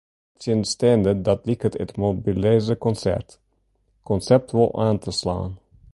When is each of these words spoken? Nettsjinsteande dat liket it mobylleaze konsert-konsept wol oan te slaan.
Nettsjinsteande 0.33 1.11
dat 1.27 1.45
liket 1.49 1.79
it 1.83 1.93
mobylleaze 2.03 2.75
konsert-konsept 2.85 4.49
wol 4.55 4.71
oan 4.83 4.97
te 5.03 5.11
slaan. 5.19 5.51